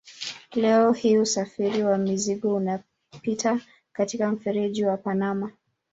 [0.55, 3.59] Leo hii usafiri wa mizigo unapita
[3.93, 5.51] katika mfereji wa Panama.